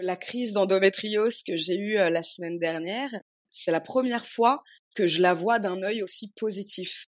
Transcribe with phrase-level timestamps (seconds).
[0.00, 3.10] La crise d'endométriose que j'ai eue la semaine dernière,
[3.50, 4.62] c'est la première fois
[4.94, 7.06] que je la vois d'un œil aussi positif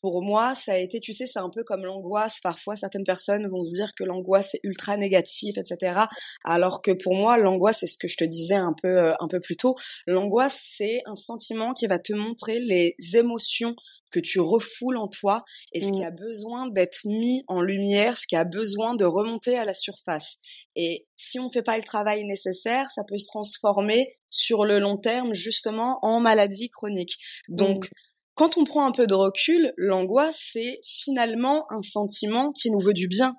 [0.00, 2.40] pour moi, ça a été, tu sais, c'est un peu comme l'angoisse.
[2.40, 6.02] Parfois, certaines personnes vont se dire que l'angoisse est ultra négative, etc.
[6.44, 9.28] Alors que pour moi, l'angoisse, c'est ce que je te disais un peu, euh, un
[9.28, 9.74] peu plus tôt.
[10.06, 13.74] L'angoisse, c'est un sentiment qui va te montrer les émotions
[14.10, 16.06] que tu refoules en toi et ce qui mmh.
[16.06, 20.38] a besoin d'être mis en lumière, ce qui a besoin de remonter à la surface.
[20.76, 24.96] Et si on fait pas le travail nécessaire, ça peut se transformer sur le long
[24.96, 27.16] terme justement en maladie chronique.
[27.48, 27.94] Donc mmh.
[28.38, 32.92] Quand on prend un peu de recul, l'angoisse, c'est finalement un sentiment qui nous veut
[32.94, 33.34] du bien.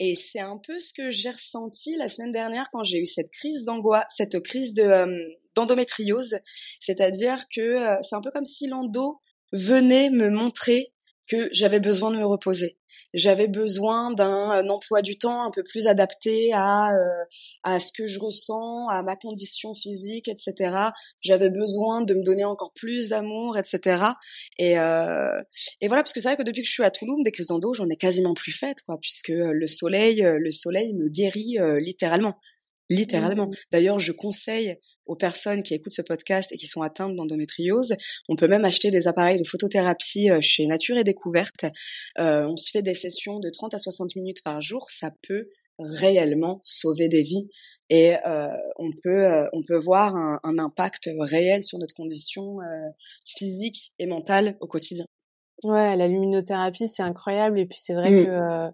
[0.00, 3.30] Et c'est un peu ce que j'ai ressenti la semaine dernière quand j'ai eu cette
[3.30, 5.06] crise d'angoisse, cette crise de euh,
[5.54, 6.38] d'endométriose.
[6.80, 9.20] C'est-à-dire que euh, c'est un peu comme si l'endo
[9.52, 10.91] venait me montrer
[11.32, 12.78] que j'avais besoin de me reposer
[13.14, 17.24] j'avais besoin d'un emploi du temps un peu plus adapté à euh,
[17.62, 20.76] à ce que je ressens, à ma condition physique, etc.
[21.20, 24.04] J'avais besoin de me donner encore plus d'amour, etc.
[24.58, 25.40] Et euh,
[25.80, 27.48] et voilà parce que c'est vrai que depuis que je suis à Toulouse, des crises
[27.48, 31.78] d'endo, j'en ai quasiment plus faites quoi, puisque le soleil, le soleil me guérit euh,
[31.80, 32.36] littéralement
[32.92, 33.46] littéralement.
[33.46, 33.54] Mmh.
[33.70, 34.76] D'ailleurs, je conseille
[35.06, 37.94] aux personnes qui écoutent ce podcast et qui sont atteintes d'endométriose,
[38.28, 41.66] on peut même acheter des appareils de photothérapie euh, chez Nature et Découverte.
[42.18, 45.48] Euh, on se fait des sessions de 30 à 60 minutes par jour, ça peut
[45.78, 47.48] réellement sauver des vies
[47.88, 52.58] et euh, on peut on peut voir un, impact réel sur notre condition
[53.24, 55.06] physique et mentale au quotidien.
[55.64, 58.26] Ouais, la luminothérapie c'est incroyable et puis c'est vrai mmh.
[58.26, 58.70] que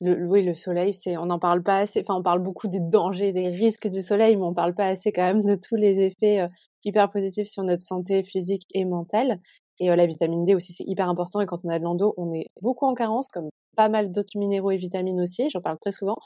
[0.00, 2.00] le, oui, le soleil, c'est, on n'en parle pas assez.
[2.00, 5.12] Enfin, on parle beaucoup des dangers, des risques du soleil, mais on parle pas assez
[5.12, 6.48] quand même de tous les effets euh,
[6.84, 9.40] hyper positifs sur notre santé physique et mentale.
[9.78, 11.40] Et euh, la vitamine D aussi, c'est hyper important.
[11.40, 14.38] Et quand on a de l'endo, on est beaucoup en carence, comme pas mal d'autres
[14.38, 15.50] minéraux et vitamines aussi.
[15.50, 16.16] J'en parle très souvent.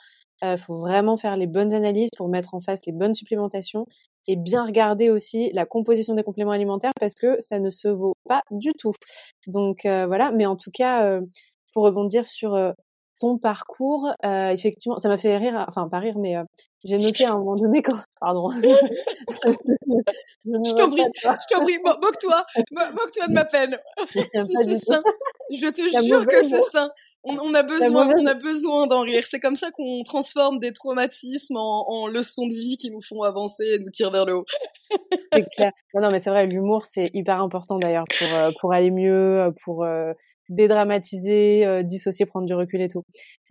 [0.43, 3.87] Il euh, faut vraiment faire les bonnes analyses pour mettre en face les bonnes supplémentations
[4.29, 8.15] et bien regarder aussi la composition des compléments alimentaires parce que ça ne se vaut
[8.29, 8.93] pas du tout.
[9.47, 10.33] Donc voilà.
[10.33, 11.21] Mais en tout cas,
[11.75, 12.75] pour rebondir sur
[13.19, 16.43] ton parcours, euh, effectivement, ça m'a fait rire, enfin pas rire, mais euh,
[16.85, 18.51] j'ai noté à un moment donné quand, pardon.
[20.51, 23.79] je t'en prie, je t'en prie, moque-toi, moque-toi de ma peine.
[24.07, 25.03] c'est sain.
[25.51, 26.91] Je te jure que c'est sain.
[27.23, 29.25] On, a besoin, on a besoin d'en rire.
[29.25, 33.23] C'est comme ça qu'on transforme des traumatismes en, en, leçons de vie qui nous font
[33.23, 34.45] avancer et nous tirent vers le haut.
[35.33, 35.73] c'est clair.
[35.95, 39.53] Non, non, mais c'est vrai, l'humour c'est hyper important d'ailleurs pour euh, pour aller mieux,
[39.63, 39.87] pour
[40.49, 43.03] dédramatiser, euh, dissocier, prendre du recul et tout.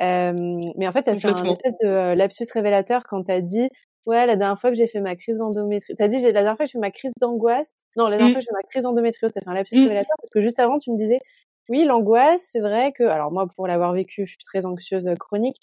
[0.02, 0.34] Euh,
[0.78, 3.42] mais en fait, tu as fait un espèce de euh, lapsus révélateur quand tu as
[3.42, 3.70] dit
[4.06, 6.66] Ouais, la dernière fois que j'ai fait ma crise d'endométriose, t'as dit la dernière fois
[6.66, 7.72] que j'ai fait ma crise d'angoisse.
[7.96, 8.32] Non, la dernière mmh.
[8.34, 9.84] fois que j'ai fait ma crise d'endométriose, t'as fait un lapsus mmh.
[9.84, 11.20] révélateur parce que juste avant, tu me disais,
[11.70, 15.56] oui, l'angoisse, c'est vrai que, alors moi, pour l'avoir vécu, je suis très anxieuse chronique,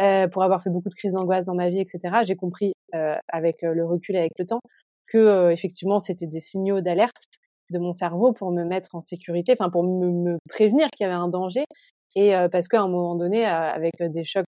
[0.00, 2.20] euh, pour avoir fait beaucoup de crises d'angoisse dans ma vie, etc.
[2.22, 4.60] J'ai compris euh, avec le recul et avec le temps
[5.08, 7.24] que effectivement, c'était des signaux d'alerte
[7.70, 11.18] de mon cerveau pour me mettre en sécurité, enfin pour me, prévenir qu'il y avait
[11.18, 11.64] un danger.
[12.16, 14.46] Et euh, parce qu'à un moment donné, euh, avec des chocs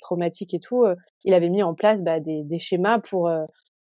[0.00, 3.30] traumatiques et tout, euh, il avait mis en place bah, des, des, schémas pour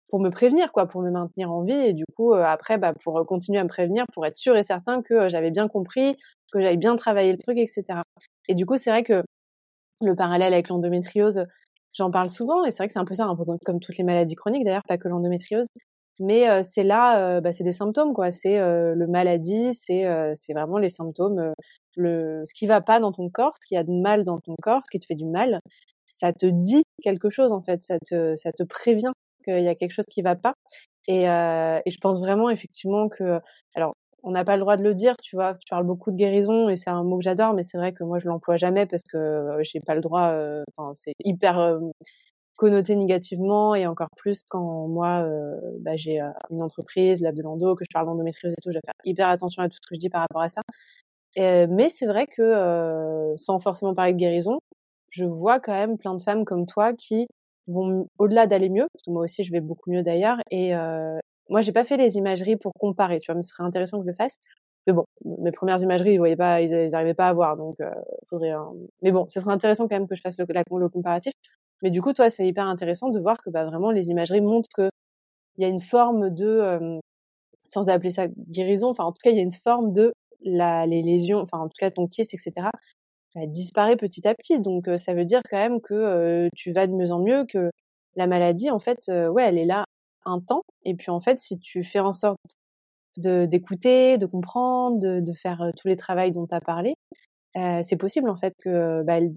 [0.09, 1.73] pour me prévenir, quoi, pour me maintenir en vie.
[1.73, 5.01] Et du coup, après, bah, pour continuer à me prévenir, pour être sûr et certain
[5.03, 6.15] que j'avais bien compris,
[6.51, 8.01] que j'avais bien travaillé le truc, etc.
[8.47, 9.23] Et du coup, c'est vrai que
[10.01, 11.45] le parallèle avec l'endométriose,
[11.93, 13.97] j'en parle souvent, et c'est vrai que c'est un peu ça, un peu comme toutes
[13.97, 15.67] les maladies chroniques d'ailleurs, pas que l'endométriose,
[16.19, 18.31] mais c'est là, bah, c'est des symptômes quoi.
[18.31, 21.53] C'est le maladie, c'est c'est vraiment les symptômes,
[21.95, 24.55] le ce qui va pas dans ton corps, ce qui a de mal dans ton
[24.61, 25.59] corps, ce qui te fait du mal.
[26.07, 29.11] Ça te dit quelque chose en fait, ça te ça te prévient
[29.45, 30.53] qu'il y a quelque chose qui va pas.
[31.07, 33.39] Et, et je pense vraiment effectivement que
[33.75, 33.93] alors
[34.23, 35.53] on n'a pas le droit de le dire, tu vois.
[35.53, 38.03] Tu parles beaucoup de guérison et c'est un mot que j'adore, mais c'est vrai que
[38.03, 40.33] moi je l'emploie jamais parce que j'ai pas le droit.
[40.77, 41.79] Enfin, c'est hyper
[42.59, 47.41] connoté négativement et encore plus quand moi euh, bah, j'ai euh, une entreprise, Lab de
[47.41, 49.87] Lando, que je parle d'endométriose et tout, je vais faire hyper attention à tout ce
[49.87, 50.61] que je dis par rapport à ça.
[51.37, 54.59] mais c'est vrai que euh, sans forcément parler de guérison,
[55.07, 57.27] je vois quand même plein de femmes comme toi qui
[57.67, 60.39] vont au-delà d'aller mieux, parce que moi aussi je vais beaucoup mieux d'ailleurs.
[60.51, 60.73] Et
[61.49, 64.03] moi j'ai pas fait les imageries pour comparer, tu vois, mais ce serait intéressant que
[64.03, 64.35] je le fasse.
[64.85, 67.77] Mais bon, mes premières imageries, ils voyaient pas, ils, n'arrivaient pas à voir, donc
[68.29, 68.53] faudrait.
[69.01, 71.33] Mais bon, ce serait intéressant quand même que je fasse le comparatif.
[71.81, 74.69] Mais du coup, toi, c'est hyper intéressant de voir que bah, vraiment les imageries montrent
[74.75, 74.89] que
[75.57, 76.99] il y a une forme de,
[77.63, 80.85] sans appeler ça guérison, enfin en tout cas, il y a une forme de la,
[80.85, 82.67] les lésions, enfin en tout cas ton kyste, etc.
[83.35, 84.59] Elle disparaît petit à petit.
[84.61, 87.71] Donc ça veut dire quand même que tu vas de mieux en mieux, que
[88.15, 89.85] la maladie, en fait, ouais, elle est là
[90.25, 90.63] un temps.
[90.85, 92.37] Et puis en fait, si tu fais en sorte
[93.17, 96.95] de d'écouter, de comprendre, de, de faire tous les travaux dont tu as parlé,
[97.55, 99.33] c'est possible en fait que bah, elle,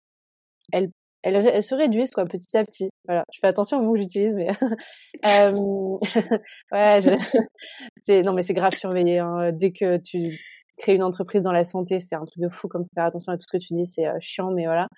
[0.73, 0.91] elle
[1.22, 2.90] elles, se réduisent quoi petit à petit.
[3.06, 4.48] Voilà, je fais attention aux mots que j'utilise, mais
[5.24, 5.98] euh,
[6.72, 7.10] ouais, je...
[8.24, 9.19] non mais c'est grave surveillé.
[9.19, 9.52] Hein.
[9.52, 10.38] Dès que tu
[10.78, 12.69] crées une entreprise dans la santé, c'est un truc de fou.
[12.69, 14.88] Comme faire attention à tout ce que tu dis, c'est chiant, mais voilà.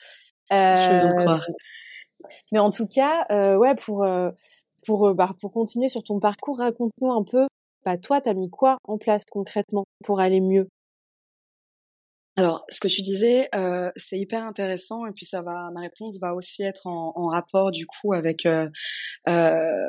[0.52, 1.38] Euh,
[2.52, 4.06] mais en tout cas, euh, ouais, pour
[4.86, 7.46] pour bah, pour continuer sur ton parcours, raconte-nous un peu.
[7.84, 10.68] Bah toi, t'as mis quoi en place concrètement pour aller mieux?
[12.36, 16.18] Alors, ce que tu disais, euh, c'est hyper intéressant et puis ça va, ma réponse
[16.18, 18.68] va aussi être en, en rapport du coup avec euh,
[19.28, 19.88] euh,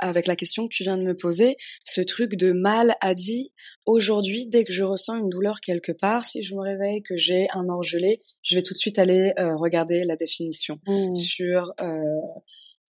[0.00, 1.56] avec la question que tu viens de me poser.
[1.84, 3.52] Ce truc de mal a dit
[3.84, 7.46] aujourd'hui, dès que je ressens une douleur quelque part, si je me réveille que j'ai
[7.54, 11.14] un orgelé, je vais tout de suite aller euh, regarder la définition mmh.
[11.14, 12.02] sur euh,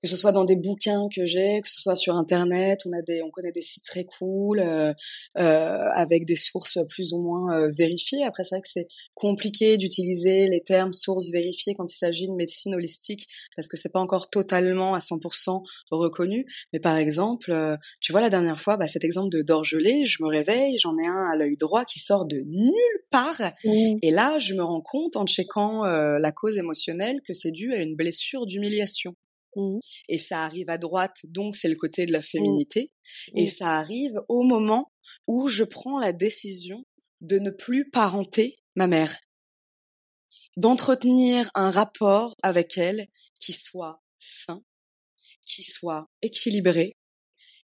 [0.06, 3.02] que ce soit dans des bouquins que j'ai, que ce soit sur internet, on a
[3.02, 4.92] des, on connaît des sites très cool euh,
[5.38, 8.24] euh, avec des sources plus ou moins euh, vérifiées.
[8.24, 12.34] Après, c'est vrai que c'est compliqué d'utiliser les termes sources vérifiées quand il s'agit de
[12.34, 13.26] médecine holistique
[13.56, 16.46] parce que c'est pas encore totalement à 100% reconnu.
[16.72, 20.22] Mais par exemple, euh, tu vois la dernière fois, bah, cet exemple de d'orgelé, je
[20.22, 22.72] me réveille, j'en ai un à l'œil droit qui sort de nulle
[23.10, 27.50] part, et là, je me rends compte en checkant euh, la cause émotionnelle que c'est
[27.50, 29.14] dû à une blessure d'humiliation.
[29.56, 29.78] Mmh.
[30.08, 32.22] Et ça arrive à droite, donc c'est le côté de la mmh.
[32.22, 32.92] féminité.
[33.34, 34.92] Et ça arrive au moment
[35.26, 36.84] où je prends la décision
[37.20, 39.18] de ne plus parenter ma mère,
[40.56, 43.08] d'entretenir un rapport avec elle
[43.40, 44.62] qui soit sain,
[45.46, 46.96] qui soit équilibré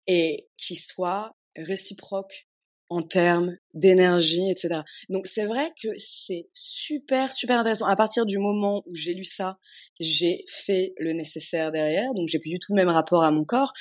[0.06, 2.49] et qui soit réciproque
[2.90, 4.80] en termes d'énergie, etc.
[5.08, 7.86] Donc c'est vrai que c'est super, super intéressant.
[7.86, 9.58] À partir du moment où j'ai lu ça,
[10.00, 13.44] j'ai fait le nécessaire derrière, donc j'ai plus du tout le même rapport à mon
[13.44, 13.72] corps.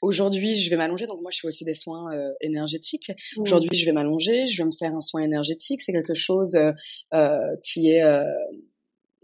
[0.00, 1.06] Aujourd'hui, je vais m'allonger.
[1.06, 3.10] Donc moi, je fais aussi des soins euh, énergétiques.
[3.36, 3.42] Mmh.
[3.42, 5.82] Aujourd'hui, je vais m'allonger, je vais me faire un soin énergétique.
[5.82, 6.72] C'est quelque chose euh,
[7.12, 8.24] euh qui est euh,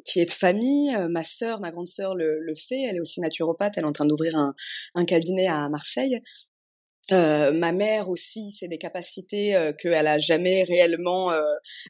[0.04, 0.94] qui est de famille.
[1.08, 2.82] Ma sœur, ma grande sœur le, le, fait.
[2.82, 3.72] Elle est aussi naturopathe.
[3.78, 4.54] Elle est en train d'ouvrir un,
[4.94, 6.20] un cabinet à Marseille.
[7.12, 11.43] Euh, ma mère aussi, c'est des capacités euh, qu'elle a jamais réellement euh,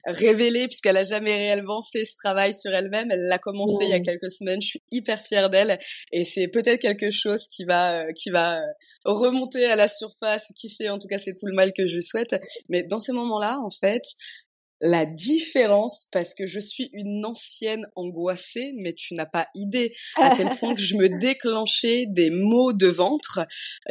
[0.04, 3.10] révélées puisqu'elle a jamais réellement fait ce travail sur elle-même.
[3.10, 4.60] Elle l'a commencé il y a quelques semaines.
[4.60, 5.78] Je suis hyper fière d'elle
[6.12, 8.60] et c'est peut-être quelque chose qui va euh, qui va
[9.04, 10.52] remonter à la surface.
[10.54, 10.90] Qui sait?
[10.90, 12.36] En tout cas, c'est tout le mal que je souhaite.
[12.68, 14.02] Mais dans ces moments-là, en fait,
[14.80, 20.30] la différence parce que je suis une ancienne angoissée, mais tu n'as pas idée à
[20.36, 23.40] quel point que je me déclenchais des maux de ventre,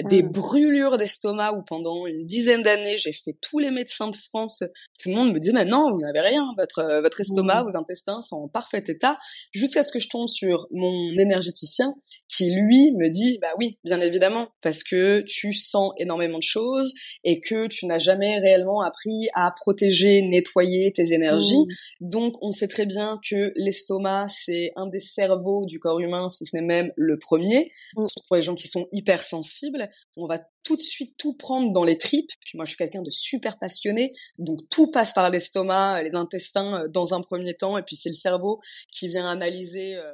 [0.04, 0.32] des mmh.
[0.32, 4.64] brûlures d'estomac où pendant une dizaine d'années j'ai fait tous les médecins de France.
[5.00, 7.68] Tout le monde me disait mais non vous n'avez rien, votre euh, votre estomac, mmh.
[7.68, 9.18] vos intestins sont en parfait état,
[9.52, 11.94] jusqu'à ce que je tombe sur mon énergéticien
[12.28, 16.94] qui lui me dit bah oui bien évidemment parce que tu sens énormément de choses
[17.24, 21.58] et que tu n'as jamais réellement appris à protéger nettoyer tes énergies.
[21.58, 22.10] Mmh.
[22.10, 26.46] donc on sait très bien que l'estomac c'est un des cerveaux du corps humain si
[26.46, 27.72] ce n'est même le premier.
[27.96, 28.04] Mmh.
[28.04, 29.90] surtout pour les gens qui sont hypersensibles.
[30.18, 32.32] On va tout de suite tout prendre dans les tripes.
[32.42, 34.14] Puis moi je suis quelqu'un de super passionné.
[34.40, 37.78] Donc tout passe par l'estomac les intestins euh, dans un premier temps.
[37.78, 38.60] Et puis c'est le cerveau
[38.92, 40.12] qui vient analyser euh,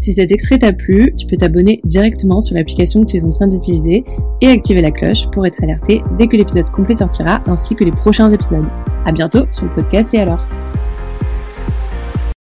[0.00, 3.30] si cet extrait t'a plu, tu peux t'abonner directement sur l'application que tu es en
[3.30, 4.04] train d'utiliser
[4.40, 7.92] et activer la cloche pour être alerté dès que l'épisode complet sortira ainsi que les
[7.92, 8.68] prochains épisodes.
[9.04, 10.42] À bientôt sur le podcast et alors.